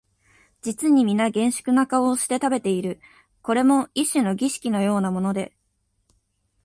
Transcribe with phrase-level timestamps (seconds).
[0.63, 2.99] 実にみな厳粛な顔をして食べている、
[3.43, 5.53] これも一種の儀式のようなもので、